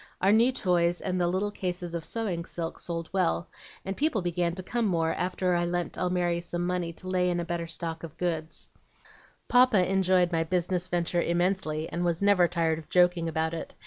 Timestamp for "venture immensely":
10.87-11.87